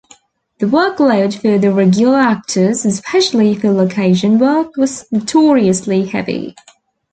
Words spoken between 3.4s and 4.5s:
for location